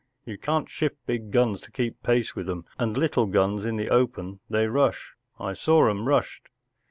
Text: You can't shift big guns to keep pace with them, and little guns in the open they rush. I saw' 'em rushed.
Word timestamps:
You 0.25 0.35
can't 0.39 0.67
shift 0.67 0.97
big 1.05 1.29
guns 1.29 1.61
to 1.61 1.71
keep 1.71 2.01
pace 2.01 2.35
with 2.35 2.47
them, 2.47 2.65
and 2.79 2.97
little 2.97 3.27
guns 3.27 3.65
in 3.65 3.75
the 3.75 3.91
open 3.91 4.39
they 4.49 4.65
rush. 4.65 5.13
I 5.39 5.53
saw' 5.53 5.87
'em 5.91 6.07
rushed. 6.07 6.49